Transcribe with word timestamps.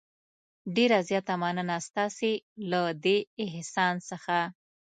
ډېره 0.75 0.99
زیاته 1.09 1.33
مننه 1.41 1.77
ستاسې 1.87 2.31
له 2.69 2.81
دې 3.03 3.17
احسان 3.45 3.95
څخه. 4.09 4.37